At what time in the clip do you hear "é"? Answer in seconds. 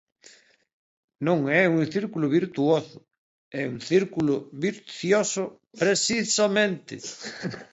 1.59-1.61, 3.61-3.63